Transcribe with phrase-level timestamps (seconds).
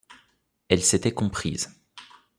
[0.67, 1.69] Elles s’étaient comprises.